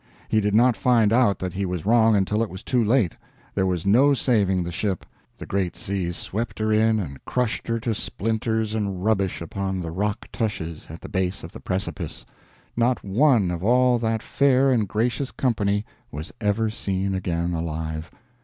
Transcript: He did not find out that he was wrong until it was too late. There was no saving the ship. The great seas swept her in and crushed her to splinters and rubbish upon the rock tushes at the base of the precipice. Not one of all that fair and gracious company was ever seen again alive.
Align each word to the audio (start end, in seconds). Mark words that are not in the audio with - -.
He 0.29 0.41
did 0.41 0.55
not 0.55 0.75
find 0.75 1.13
out 1.13 1.37
that 1.37 1.53
he 1.53 1.63
was 1.63 1.85
wrong 1.85 2.15
until 2.15 2.41
it 2.41 2.49
was 2.49 2.63
too 2.63 2.83
late. 2.83 3.13
There 3.53 3.67
was 3.67 3.85
no 3.85 4.15
saving 4.15 4.63
the 4.63 4.71
ship. 4.71 5.05
The 5.37 5.45
great 5.45 5.75
seas 5.75 6.17
swept 6.17 6.57
her 6.57 6.71
in 6.71 6.99
and 6.99 7.23
crushed 7.23 7.67
her 7.67 7.79
to 7.81 7.93
splinters 7.93 8.73
and 8.73 9.03
rubbish 9.05 9.41
upon 9.41 9.79
the 9.79 9.91
rock 9.91 10.27
tushes 10.31 10.87
at 10.89 11.01
the 11.01 11.07
base 11.07 11.43
of 11.43 11.51
the 11.51 11.59
precipice. 11.61 12.25
Not 12.75 13.03
one 13.03 13.51
of 13.51 13.63
all 13.63 13.99
that 13.99 14.23
fair 14.23 14.71
and 14.71 14.87
gracious 14.87 15.29
company 15.29 15.85
was 16.11 16.33
ever 16.41 16.71
seen 16.71 17.13
again 17.13 17.53
alive. 17.53 18.09